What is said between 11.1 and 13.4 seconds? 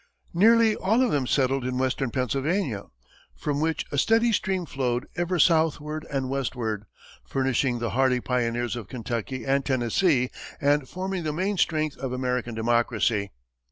the main strength of American democracy.